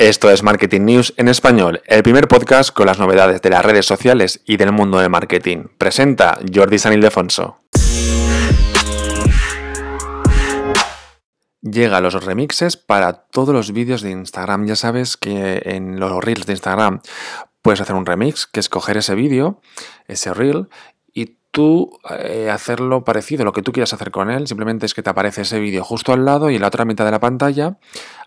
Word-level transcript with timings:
Esto 0.00 0.30
es 0.30 0.42
Marketing 0.42 0.80
News 0.80 1.12
en 1.18 1.28
español, 1.28 1.82
el 1.84 2.02
primer 2.02 2.26
podcast 2.26 2.70
con 2.72 2.86
las 2.86 2.98
novedades 2.98 3.42
de 3.42 3.50
las 3.50 3.62
redes 3.62 3.84
sociales 3.84 4.40
y 4.46 4.56
del 4.56 4.72
mundo 4.72 4.98
del 4.98 5.10
marketing. 5.10 5.64
Presenta 5.76 6.38
Jordi 6.54 6.78
San 6.78 6.94
Ildefonso. 6.94 7.58
Llega 11.60 12.00
los 12.00 12.24
remixes 12.24 12.78
para 12.78 13.12
todos 13.12 13.54
los 13.54 13.72
vídeos 13.72 14.00
de 14.00 14.12
Instagram. 14.12 14.66
Ya 14.66 14.74
sabes 14.74 15.18
que 15.18 15.60
en 15.66 16.00
los 16.00 16.24
reels 16.24 16.46
de 16.46 16.54
Instagram 16.54 17.02
puedes 17.60 17.82
hacer 17.82 17.94
un 17.94 18.06
remix, 18.06 18.46
que 18.46 18.60
es 18.60 18.70
coger 18.70 18.96
ese 18.96 19.14
vídeo, 19.14 19.60
ese 20.08 20.32
reel, 20.32 20.70
tú 21.50 21.98
eh, 22.10 22.48
hacerlo 22.50 23.04
parecido, 23.04 23.44
lo 23.44 23.52
que 23.52 23.62
tú 23.62 23.72
quieras 23.72 23.92
hacer 23.92 24.10
con 24.10 24.30
él, 24.30 24.46
simplemente 24.46 24.86
es 24.86 24.94
que 24.94 25.02
te 25.02 25.10
aparece 25.10 25.42
ese 25.42 25.58
vídeo 25.58 25.84
justo 25.84 26.12
al 26.12 26.24
lado 26.24 26.50
y 26.50 26.56
en 26.56 26.60
la 26.60 26.68
otra 26.68 26.84
mitad 26.84 27.04
de 27.04 27.10
la 27.10 27.20
pantalla 27.20 27.78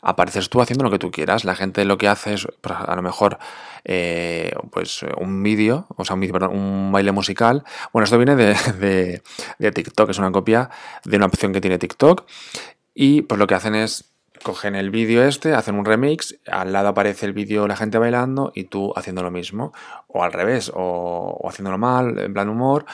apareces 0.01 0.49
tú 0.49 0.61
haciendo 0.61 0.83
lo 0.83 0.91
que 0.91 0.99
tú 0.99 1.11
quieras. 1.11 1.45
La 1.45 1.55
gente 1.55 1.85
lo 1.85 1.97
que 1.97 2.07
hace 2.07 2.33
es, 2.33 2.47
pues, 2.61 2.75
a 2.77 2.95
lo 2.95 3.01
mejor, 3.01 3.39
eh, 3.85 4.53
pues 4.71 5.05
un 5.17 5.41
vídeo, 5.43 5.87
o 5.95 6.03
sea, 6.05 6.15
un, 6.15 6.21
perdón, 6.27 6.51
un 6.51 6.91
baile 6.91 7.11
musical. 7.11 7.63
Bueno, 7.93 8.03
esto 8.03 8.17
viene 8.17 8.35
de, 8.35 9.21
de, 9.59 9.71
TikTok, 9.71 10.09
es 10.09 10.19
una 10.19 10.31
copia 10.31 10.69
de 11.05 11.17
una 11.17 11.27
opción 11.27 11.53
que 11.53 11.61
tiene 11.61 11.77
TikTok 11.77 12.25
y 12.93 13.23
pues 13.23 13.39
lo 13.39 13.47
que 13.47 13.55
hacen 13.55 13.75
es 13.75 14.13
cogen 14.43 14.75
el 14.75 14.91
vídeo 14.91 15.23
este, 15.23 15.53
hacen 15.53 15.75
un 15.75 15.85
remix, 15.85 16.37
al 16.47 16.73
lado 16.73 16.89
aparece 16.89 17.25
el 17.25 17.33
vídeo 17.33 17.67
la 17.67 17.75
gente 17.75 17.97
bailando 17.97 18.51
y 18.53 18.65
tú 18.65 18.93
haciendo 18.95 19.23
lo 19.23 19.31
mismo, 19.31 19.73
o 20.07 20.23
al 20.23 20.33
revés, 20.33 20.71
o, 20.75 21.39
haciéndolo 21.49 21.77
mal, 21.79 22.19
en 22.19 22.33
plan 22.33 22.49
humor, 22.49 22.85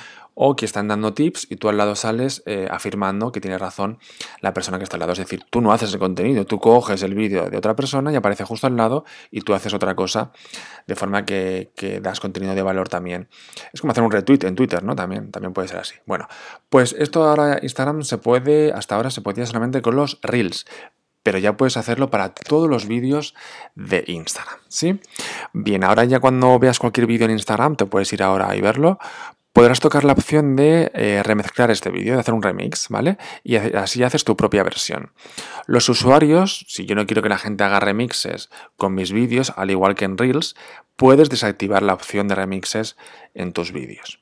o 0.42 0.56
que 0.56 0.64
están 0.64 0.88
dando 0.88 1.14
tips 1.14 1.48
y 1.50 1.58
tú 1.58 1.68
al 1.68 1.76
lado 1.76 1.96
sales 1.96 2.44
eh, 2.46 2.66
afirmando 2.72 3.34
que 3.34 3.42
tiene 3.42 3.58
razón 3.58 4.00
la 4.40 4.54
persona 4.54 4.78
que 4.78 4.86
está 4.86 4.96
al 4.96 5.02
lado. 5.02 5.12
Es 5.12 5.18
decir, 5.18 5.44
tú 5.50 5.60
no 5.60 5.74
haces 5.74 5.92
el 5.92 6.00
contenido, 6.00 6.46
tú 6.46 6.60
coges 6.60 7.04
el 7.04 7.14
vídeo 7.14 7.50
de 7.50 7.58
otra 7.58 7.76
persona 7.76 8.10
y 8.14 8.16
aparece 8.16 8.46
justo 8.46 8.66
al 8.66 8.78
lado 8.78 9.04
y 9.32 9.42
tú 9.42 9.54
haces 9.54 9.74
otra 9.74 9.96
cosa 9.96 10.32
de 10.88 10.96
forma 10.96 11.26
que, 11.26 11.72
que, 11.76 12.00
das 12.00 12.22
contenido 12.22 12.56
de 12.56 12.62
valor 12.62 12.88
también. 12.88 13.28
Es 13.74 13.82
como 13.82 13.92
hacer 13.92 14.02
un 14.02 14.12
retweet 14.12 14.46
en 14.46 14.56
Twitter, 14.56 14.82
¿no? 14.82 14.96
También, 14.96 15.30
también 15.30 15.52
puede 15.52 15.68
ser 15.68 15.80
así. 15.80 15.96
Bueno, 16.06 16.30
pues 16.70 16.96
esto 16.98 17.26
ahora 17.26 17.60
Instagram 17.62 18.04
se 18.04 18.18
puede, 18.18 18.72
hasta 18.72 18.96
ahora 18.96 19.12
se 19.12 19.20
podía 19.20 19.46
solamente 19.46 19.82
con 19.82 19.98
los 19.98 20.20
reels, 20.22 20.66
pero 21.22 21.38
ya 21.38 21.58
puedes 21.58 21.76
hacerlo 21.76 22.10
para 22.10 22.34
todos 22.34 22.70
los 22.70 22.88
vídeos 22.88 23.36
de 23.76 24.06
Instagram, 24.08 24.60
¿sí? 24.70 25.02
Bien, 25.52 25.84
ahora 25.84 26.06
ya 26.06 26.22
cuando 26.22 26.58
veas 26.60 26.80
cualquier 26.80 27.08
vídeo 27.08 27.26
en 27.26 27.32
Instagram, 27.32 27.76
te 27.76 27.86
puedes 27.86 28.12
ir 28.14 28.24
ahora 28.24 28.56
y 28.56 28.62
verlo, 28.62 29.00
podrás 29.54 29.80
tocar 29.80 30.04
la 30.04 30.14
opción 30.14 30.56
de 30.56 30.92
eh, 30.94 31.22
remezclar 31.24 31.72
este 31.72 31.90
vídeo, 31.90 32.14
de 32.14 32.20
hacer 32.20 32.34
un 32.34 32.44
remix, 32.44 32.88
¿vale? 32.90 33.18
Y 33.44 33.56
así 33.56 34.04
haces 34.04 34.24
tu 34.24 34.38
propia 34.38 34.64
versión. 34.64 35.12
Los 35.66 35.90
usuarios, 35.90 36.66
si 36.68 36.86
yo 36.86 36.96
no 36.96 37.06
quiero 37.06 37.22
que 37.22 37.30
la 37.30 37.38
gente 37.38 37.64
haga 37.64 37.80
remixes 37.80 38.50
con 38.78 38.94
mis 38.94 39.12
vídeos, 39.12 39.54
al 39.56 39.72
igual 39.72 39.96
que 39.96 40.06
en 40.06 40.18
Reels, 40.18 40.56
puedes 40.96 41.30
desactivar 41.30 41.82
la 41.82 41.94
opción 41.94 42.28
de 42.28 42.36
remixes 42.36 42.98
en 43.40 43.54
tus 43.54 43.72
vídeos. 43.72 44.20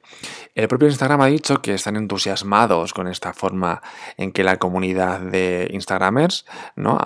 El 0.55 0.67
propio 0.67 0.87
Instagram 0.87 1.21
ha 1.21 1.27
dicho 1.27 1.61
que 1.61 1.73
están 1.73 1.95
entusiasmados 1.95 2.93
con 2.93 3.07
esta 3.07 3.33
forma 3.33 3.81
en 4.15 4.31
que 4.31 4.43
la 4.43 4.57
comunidad 4.57 5.19
de 5.19 5.67
Instagramers 5.71 6.45
¿no? 6.75 6.97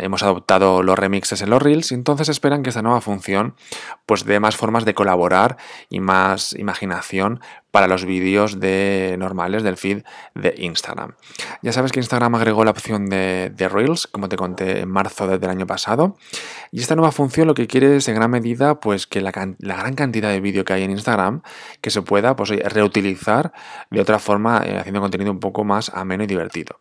hemos 0.00 0.22
adoptado 0.22 0.82
los 0.82 0.98
remixes 0.98 1.42
en 1.42 1.50
los 1.50 1.62
Reels 1.62 1.92
y 1.92 1.94
entonces 1.94 2.28
esperan 2.28 2.62
que 2.62 2.70
esta 2.70 2.82
nueva 2.82 3.00
función 3.00 3.54
pues 4.06 4.24
dé 4.24 4.40
más 4.40 4.56
formas 4.56 4.84
de 4.84 4.94
colaborar 4.94 5.56
y 5.88 6.00
más 6.00 6.52
imaginación 6.54 7.40
para 7.70 7.86
los 7.86 8.04
vídeos 8.04 8.58
de 8.58 9.14
normales 9.18 9.62
del 9.62 9.76
feed 9.76 10.02
de 10.34 10.54
Instagram. 10.58 11.12
Ya 11.62 11.72
sabes 11.72 11.92
que 11.92 12.00
Instagram 12.00 12.34
agregó 12.34 12.64
la 12.64 12.72
opción 12.72 13.08
de, 13.08 13.68
Reels, 13.70 14.06
como 14.06 14.28
te 14.28 14.36
conté 14.36 14.80
en 14.80 14.90
marzo 14.90 15.26
del 15.26 15.50
año 15.50 15.66
pasado, 15.66 16.16
y 16.72 16.80
esta 16.80 16.96
nueva 16.96 17.12
función 17.12 17.46
lo 17.46 17.54
que 17.54 17.66
quiere 17.66 17.96
es 17.96 18.08
en 18.08 18.16
gran 18.16 18.30
medida 18.30 18.80
pues 18.80 19.06
que 19.06 19.20
la, 19.20 19.30
gran 19.30 19.94
cantidad 19.94 20.30
de 20.30 20.40
vídeo 20.40 20.64
que 20.64 20.72
hay 20.72 20.82
en 20.82 20.90
Instagram 20.90 21.42
que 21.80 21.90
se 21.90 22.02
pueda 22.02 22.36
pues, 22.36 22.50
reutilizar 22.50 23.52
de 23.90 24.00
otra 24.00 24.18
forma 24.18 24.62
eh, 24.64 24.78
haciendo 24.78 25.00
contenido 25.00 25.30
un 25.30 25.40
poco 25.40 25.64
más 25.64 25.90
ameno 25.94 26.24
y 26.24 26.26
divertido. 26.26 26.78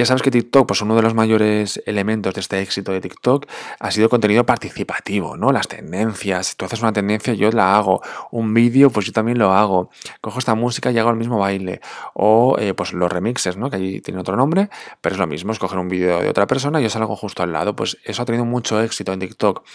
Ya 0.00 0.06
sabes 0.06 0.22
que 0.22 0.30
TikTok, 0.30 0.66
pues 0.66 0.80
uno 0.80 0.96
de 0.96 1.02
los 1.02 1.12
mayores 1.12 1.82
elementos 1.84 2.32
de 2.32 2.40
este 2.40 2.62
éxito 2.62 2.90
de 2.90 3.02
TikTok 3.02 3.44
ha 3.78 3.90
sido 3.90 4.08
contenido 4.08 4.46
participativo, 4.46 5.36
¿no? 5.36 5.52
Las 5.52 5.68
tendencias. 5.68 6.46
Si 6.46 6.56
tú 6.56 6.64
haces 6.64 6.80
una 6.80 6.94
tendencia, 6.94 7.34
yo 7.34 7.50
la 7.52 7.76
hago. 7.76 8.00
Un 8.30 8.54
vídeo, 8.54 8.88
pues 8.88 9.04
yo 9.04 9.12
también 9.12 9.38
lo 9.38 9.52
hago. 9.52 9.90
Cojo 10.22 10.38
esta 10.38 10.54
música 10.54 10.90
y 10.90 10.96
hago 10.96 11.10
el 11.10 11.16
mismo 11.16 11.38
baile. 11.38 11.82
O 12.14 12.56
eh, 12.58 12.72
pues 12.72 12.94
los 12.94 13.12
remixes, 13.12 13.58
¿no? 13.58 13.68
Que 13.68 13.76
allí 13.76 14.00
tiene 14.00 14.20
otro 14.20 14.36
nombre, 14.36 14.70
pero 15.02 15.16
es 15.16 15.18
lo 15.18 15.26
mismo, 15.26 15.52
es 15.52 15.58
coger 15.58 15.78
un 15.78 15.90
vídeo 15.90 16.18
de 16.22 16.30
otra 16.30 16.46
persona 16.46 16.80
y 16.80 16.84
yo 16.84 16.88
salgo 16.88 17.14
justo 17.14 17.42
al 17.42 17.52
lado. 17.52 17.76
Pues 17.76 17.98
eso 18.02 18.22
ha 18.22 18.24
tenido 18.24 18.46
mucho 18.46 18.80
éxito 18.80 19.12
en 19.12 19.20
TikTok. 19.20 19.66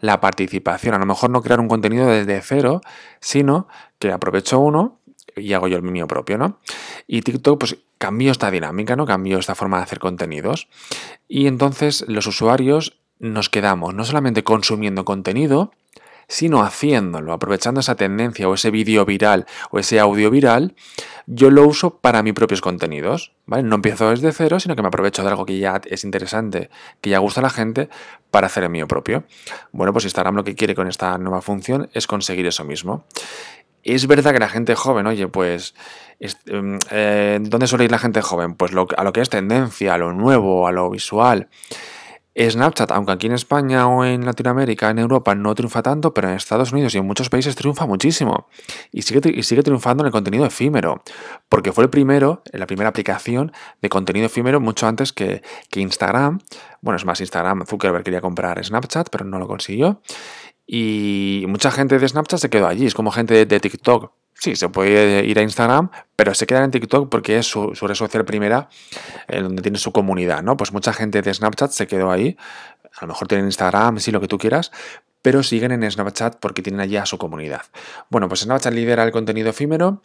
La 0.00 0.18
participación, 0.18 0.94
a 0.94 0.98
lo 0.98 1.04
mejor 1.04 1.28
no 1.28 1.42
crear 1.42 1.60
un 1.60 1.68
contenido 1.68 2.06
desde 2.06 2.40
cero, 2.40 2.80
sino 3.20 3.68
que 3.98 4.12
aprovecho 4.12 4.60
uno 4.60 5.00
y 5.36 5.52
hago 5.52 5.68
yo 5.68 5.76
el 5.76 5.82
mío 5.82 6.06
propio, 6.06 6.38
¿no? 6.38 6.58
Y 7.06 7.22
TikTok, 7.22 7.58
pues 7.58 7.76
cambió 7.98 8.32
esta 8.32 8.50
dinámica, 8.50 8.96
¿no? 8.96 9.06
Cambió 9.06 9.38
esta 9.38 9.54
forma 9.54 9.78
de 9.78 9.84
hacer 9.84 9.98
contenidos. 9.98 10.68
Y 11.28 11.46
entonces 11.46 12.04
los 12.08 12.26
usuarios 12.26 12.98
nos 13.18 13.48
quedamos 13.48 13.94
no 13.94 14.04
solamente 14.04 14.44
consumiendo 14.44 15.04
contenido, 15.04 15.72
sino 16.28 16.62
haciéndolo, 16.62 17.32
aprovechando 17.32 17.80
esa 17.80 17.94
tendencia 17.94 18.48
o 18.48 18.54
ese 18.54 18.70
vídeo 18.70 19.04
viral 19.04 19.46
o 19.70 19.78
ese 19.78 20.00
audio 20.00 20.30
viral, 20.30 20.74
yo 21.26 21.50
lo 21.50 21.66
uso 21.66 21.98
para 21.98 22.22
mis 22.22 22.34
propios 22.34 22.60
contenidos, 22.60 23.32
¿vale? 23.46 23.62
No 23.62 23.76
empiezo 23.76 24.10
desde 24.10 24.32
cero, 24.32 24.60
sino 24.60 24.76
que 24.76 24.82
me 24.82 24.88
aprovecho 24.88 25.22
de 25.22 25.28
algo 25.28 25.46
que 25.46 25.58
ya 25.58 25.80
es 25.84 26.04
interesante, 26.04 26.70
que 27.00 27.10
ya 27.10 27.18
gusta 27.18 27.40
a 27.40 27.42
la 27.42 27.50
gente, 27.50 27.88
para 28.30 28.48
hacer 28.48 28.64
el 28.64 28.70
mío 28.70 28.88
propio. 28.88 29.24
Bueno, 29.72 29.92
pues 29.92 30.04
Instagram 30.04 30.34
lo 30.34 30.44
que 30.44 30.54
quiere 30.54 30.74
con 30.74 30.88
esta 30.88 31.16
nueva 31.18 31.40
función 31.40 31.88
es 31.92 32.06
conseguir 32.06 32.46
eso 32.46 32.64
mismo. 32.64 33.04
Es 33.84 34.06
verdad 34.06 34.32
que 34.32 34.38
la 34.38 34.48
gente 34.48 34.74
joven, 34.74 35.06
oye, 35.06 35.28
pues, 35.28 35.74
em, 36.46 36.78
eh, 36.90 37.38
¿dónde 37.42 37.66
suele 37.66 37.84
ir 37.84 37.90
la 37.90 37.98
gente 37.98 38.22
joven? 38.22 38.54
Pues 38.54 38.72
a 38.72 39.04
lo 39.04 39.12
que 39.12 39.20
es 39.20 39.28
tendencia, 39.28 39.94
a 39.94 39.98
lo 39.98 40.12
nuevo, 40.12 40.66
a 40.66 40.72
lo 40.72 40.90
visual. 40.90 41.48
Snapchat, 42.36 42.90
aunque 42.90 43.12
aquí 43.12 43.26
en 43.28 43.34
España 43.34 43.86
o 43.86 44.04
en 44.04 44.26
Latinoamérica, 44.26 44.90
en 44.90 44.98
Europa 44.98 45.36
no 45.36 45.54
triunfa 45.54 45.82
tanto, 45.82 46.12
pero 46.12 46.28
en 46.28 46.34
Estados 46.34 46.72
Unidos 46.72 46.92
y 46.94 46.98
en 46.98 47.06
muchos 47.06 47.28
países 47.28 47.54
triunfa 47.54 47.86
muchísimo. 47.86 48.48
Y 48.90 49.02
sigue, 49.02 49.20
y 49.32 49.42
sigue 49.44 49.62
triunfando 49.62 50.02
en 50.02 50.06
el 50.06 50.12
contenido 50.12 50.44
efímero, 50.44 51.02
porque 51.48 51.72
fue 51.72 51.84
el 51.84 51.90
primero, 51.90 52.42
la 52.52 52.66
primera 52.66 52.88
aplicación 52.88 53.52
de 53.80 53.88
contenido 53.88 54.26
efímero 54.26 54.60
mucho 54.60 54.88
antes 54.88 55.12
que, 55.12 55.42
que 55.70 55.80
Instagram. 55.80 56.40
Bueno, 56.80 56.96
es 56.96 57.04
más, 57.04 57.20
Instagram, 57.20 57.66
Zuckerberg 57.66 58.02
quería 58.02 58.20
comprar 58.20 58.62
Snapchat, 58.64 59.10
pero 59.10 59.24
no 59.24 59.38
lo 59.38 59.46
consiguió. 59.46 60.00
Y 60.66 61.44
mucha 61.48 61.70
gente 61.70 61.98
de 61.98 62.08
Snapchat 62.08 62.40
se 62.40 62.50
quedó 62.50 62.66
allí, 62.66 62.86
es 62.86 62.94
como 62.94 63.10
gente 63.10 63.44
de, 63.44 63.60
TikTok. 63.60 64.12
Sí, 64.34 64.56
se 64.56 64.68
puede 64.68 65.24
ir 65.24 65.38
a 65.38 65.42
Instagram, 65.42 65.90
pero 66.16 66.34
se 66.34 66.46
queda 66.46 66.64
en 66.64 66.70
TikTok 66.70 67.08
porque 67.08 67.38
es 67.38 67.46
su, 67.46 67.70
red 67.70 67.94
social 67.94 68.24
primera, 68.24 68.68
donde 69.28 69.62
tiene 69.62 69.78
su 69.78 69.92
comunidad, 69.92 70.42
¿no? 70.42 70.56
Pues 70.56 70.72
mucha 70.72 70.92
gente 70.92 71.22
de 71.22 71.32
Snapchat 71.32 71.70
se 71.70 71.86
quedó 71.86 72.10
ahí. 72.10 72.36
A 72.96 73.02
lo 73.02 73.08
mejor 73.08 73.28
tienen 73.28 73.46
Instagram, 73.46 73.98
sí, 74.00 74.10
lo 74.10 74.20
que 74.20 74.28
tú 74.28 74.38
quieras, 74.38 74.72
pero 75.22 75.42
siguen 75.42 75.72
en 75.72 75.90
Snapchat 75.90 76.36
porque 76.40 76.62
tienen 76.62 76.80
allí 76.80 76.96
a 76.96 77.06
su 77.06 77.18
comunidad. 77.18 77.62
Bueno, 78.10 78.28
pues 78.28 78.40
Snapchat 78.40 78.72
lidera 78.72 79.04
el 79.04 79.12
contenido 79.12 79.50
efímero, 79.50 80.02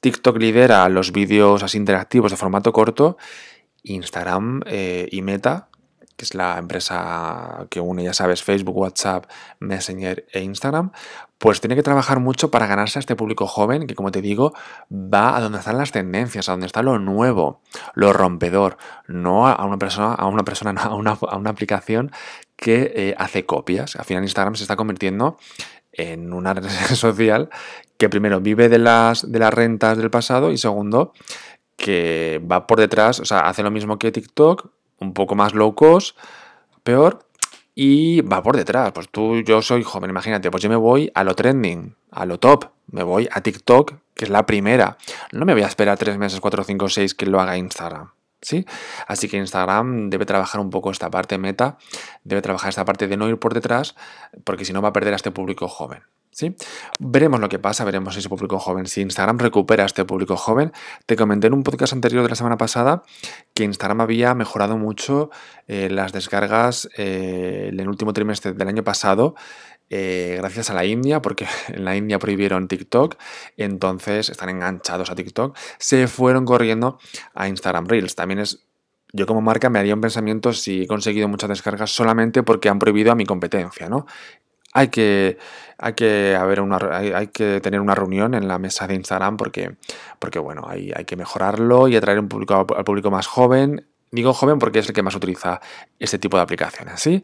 TikTok 0.00 0.38
lidera 0.38 0.88
los 0.88 1.12
vídeos 1.12 1.62
así 1.62 1.78
interactivos 1.78 2.30
de 2.30 2.36
formato 2.36 2.72
corto, 2.72 3.16
Instagram 3.82 4.62
eh, 4.66 5.08
y 5.10 5.22
Meta 5.22 5.68
que 6.16 6.24
es 6.24 6.34
la 6.34 6.58
empresa 6.58 7.66
que 7.70 7.80
une, 7.80 8.04
ya 8.04 8.14
sabes, 8.14 8.42
Facebook, 8.42 8.76
WhatsApp, 8.76 9.26
Messenger 9.60 10.26
e 10.32 10.42
Instagram, 10.42 10.92
pues 11.38 11.60
tiene 11.60 11.74
que 11.74 11.82
trabajar 11.82 12.20
mucho 12.20 12.50
para 12.50 12.66
ganarse 12.66 12.98
a 12.98 13.00
este 13.00 13.16
público 13.16 13.46
joven 13.46 13.86
que, 13.86 13.94
como 13.94 14.10
te 14.10 14.22
digo, 14.22 14.54
va 14.92 15.36
a 15.36 15.40
donde 15.40 15.58
están 15.58 15.78
las 15.78 15.92
tendencias, 15.92 16.48
a 16.48 16.52
donde 16.52 16.66
está 16.66 16.82
lo 16.82 16.98
nuevo, 16.98 17.60
lo 17.94 18.12
rompedor, 18.12 18.78
no 19.08 19.46
a 19.48 19.64
una 19.64 19.78
persona, 19.78 20.14
a 20.14 20.26
una 20.26 20.44
persona, 20.44 20.70
a 20.82 20.94
una, 20.94 21.18
a 21.20 21.36
una 21.36 21.50
aplicación 21.50 22.12
que 22.56 22.92
eh, 22.94 23.14
hace 23.18 23.44
copias. 23.44 23.96
Al 23.96 24.04
final 24.04 24.22
Instagram 24.22 24.54
se 24.54 24.64
está 24.64 24.76
convirtiendo 24.76 25.38
en 25.92 26.32
una 26.32 26.54
red 26.54 26.68
social 26.94 27.50
que 27.98 28.08
primero 28.08 28.40
vive 28.40 28.68
de 28.68 28.78
las, 28.78 29.30
de 29.30 29.38
las 29.38 29.52
rentas 29.52 29.98
del 29.98 30.10
pasado 30.10 30.50
y 30.50 30.58
segundo 30.58 31.12
que 31.76 32.40
va 32.50 32.66
por 32.66 32.78
detrás, 32.78 33.20
o 33.20 33.24
sea, 33.24 33.40
hace 33.40 33.62
lo 33.62 33.70
mismo 33.70 33.98
que 33.98 34.12
TikTok, 34.12 34.70
un 34.98 35.12
poco 35.12 35.34
más 35.34 35.54
low 35.54 35.74
cost, 35.74 36.16
peor, 36.82 37.26
y 37.74 38.20
va 38.22 38.42
por 38.42 38.56
detrás. 38.56 38.92
Pues 38.92 39.08
tú, 39.08 39.40
yo 39.40 39.62
soy 39.62 39.82
joven, 39.82 40.10
imagínate, 40.10 40.50
pues 40.50 40.62
yo 40.62 40.68
me 40.68 40.76
voy 40.76 41.10
a 41.14 41.24
lo 41.24 41.34
trending, 41.34 41.96
a 42.10 42.26
lo 42.26 42.38
top, 42.38 42.66
me 42.90 43.02
voy 43.02 43.28
a 43.32 43.40
TikTok, 43.40 43.94
que 44.14 44.24
es 44.24 44.30
la 44.30 44.46
primera. 44.46 44.96
No 45.32 45.44
me 45.44 45.52
voy 45.54 45.62
a 45.62 45.66
esperar 45.66 45.98
tres 45.98 46.18
meses, 46.18 46.40
cuatro, 46.40 46.64
cinco, 46.64 46.88
seis 46.88 47.14
que 47.14 47.26
lo 47.26 47.40
haga 47.40 47.56
Instagram. 47.56 48.12
¿Sí? 48.40 48.66
Así 49.06 49.26
que 49.26 49.38
Instagram 49.38 50.10
debe 50.10 50.26
trabajar 50.26 50.60
un 50.60 50.68
poco 50.68 50.90
esta 50.90 51.10
parte 51.10 51.38
meta, 51.38 51.78
debe 52.24 52.42
trabajar 52.42 52.68
esta 52.68 52.84
parte 52.84 53.08
de 53.08 53.16
no 53.16 53.26
ir 53.26 53.38
por 53.38 53.54
detrás, 53.54 53.94
porque 54.44 54.66
si 54.66 54.74
no 54.74 54.82
va 54.82 54.90
a 54.90 54.92
perder 54.92 55.14
a 55.14 55.16
este 55.16 55.30
público 55.30 55.66
joven. 55.66 56.02
¿Sí? 56.34 56.54
Veremos 56.98 57.40
lo 57.40 57.48
que 57.48 57.58
pasa, 57.58 57.84
veremos 57.84 58.16
ese 58.16 58.28
público 58.28 58.58
joven. 58.58 58.86
Si 58.86 59.00
Instagram 59.00 59.38
recupera 59.38 59.84
este 59.84 60.04
público 60.04 60.36
joven, 60.36 60.72
te 61.06 61.16
comenté 61.16 61.46
en 61.46 61.54
un 61.54 61.62
podcast 61.62 61.92
anterior 61.92 62.22
de 62.22 62.28
la 62.28 62.34
semana 62.34 62.58
pasada 62.58 63.02
que 63.54 63.64
Instagram 63.64 64.02
había 64.02 64.34
mejorado 64.34 64.76
mucho 64.76 65.30
eh, 65.68 65.88
las 65.90 66.12
descargas 66.12 66.88
eh, 66.96 67.70
en 67.72 67.80
el 67.80 67.88
último 67.88 68.12
trimestre 68.12 68.52
del 68.52 68.68
año 68.68 68.84
pasado. 68.84 69.34
Eh, 69.90 70.36
gracias 70.38 70.70
a 70.70 70.74
la 70.74 70.84
India, 70.84 71.22
porque 71.22 71.46
en 71.68 71.84
la 71.84 71.96
India 71.96 72.18
prohibieron 72.18 72.68
TikTok, 72.68 73.16
entonces 73.56 74.28
están 74.28 74.48
enganchados 74.48 75.10
a 75.10 75.14
TikTok, 75.14 75.56
se 75.78 76.08
fueron 76.08 76.44
corriendo 76.44 76.98
a 77.34 77.48
Instagram 77.48 77.86
Reels. 77.86 78.14
También 78.14 78.40
es 78.40 78.64
yo 79.16 79.26
como 79.26 79.40
marca 79.40 79.70
me 79.70 79.78
haría 79.78 79.94
un 79.94 80.00
pensamiento 80.00 80.52
si 80.52 80.82
he 80.82 80.86
conseguido 80.88 81.28
muchas 81.28 81.48
descargas 81.48 81.92
solamente 81.92 82.42
porque 82.42 82.68
han 82.68 82.80
prohibido 82.80 83.12
a 83.12 83.14
mi 83.14 83.24
competencia, 83.24 83.88
¿no? 83.88 84.06
Hay 84.74 84.88
que, 84.88 85.38
hay 85.78 85.94
que, 85.94 86.36
haber 86.36 86.60
una, 86.60 86.76
hay, 86.76 87.28
que 87.28 87.60
tener 87.60 87.80
una 87.80 87.94
reunión 87.94 88.34
en 88.34 88.48
la 88.48 88.58
mesa 88.58 88.86
de 88.86 88.94
Instagram 88.94 89.36
porque, 89.36 89.76
porque 90.18 90.40
bueno, 90.40 90.64
hay, 90.68 90.92
hay 90.94 91.04
que 91.04 91.16
mejorarlo 91.16 91.88
y 91.88 91.96
atraer 91.96 92.18
un 92.18 92.28
público, 92.28 92.66
al 92.76 92.84
público 92.84 93.10
más 93.10 93.26
joven. 93.26 93.86
Digo 94.10 94.32
joven 94.32 94.58
porque 94.58 94.80
es 94.80 94.88
el 94.88 94.94
que 94.94 95.02
más 95.02 95.14
utiliza 95.14 95.60
este 95.98 96.18
tipo 96.18 96.36
de 96.36 96.42
aplicaciones, 96.42 97.00
¿sí? 97.00 97.22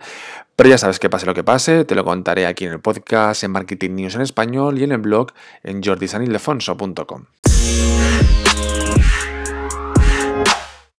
Pero 0.56 0.70
ya 0.70 0.78
sabes 0.78 0.98
que 0.98 1.10
pase 1.10 1.26
lo 1.26 1.34
que 1.34 1.44
pase, 1.44 1.84
te 1.84 1.94
lo 1.94 2.04
contaré 2.04 2.46
aquí 2.46 2.64
en 2.64 2.72
el 2.72 2.80
podcast, 2.80 3.44
en 3.44 3.52
Marketing 3.52 3.90
News 3.90 4.14
en 4.14 4.22
español 4.22 4.78
y 4.78 4.84
en 4.84 4.92
el 4.92 4.98
blog 4.98 5.32
en 5.62 5.82
jordisanildefonso.com. 5.82 7.26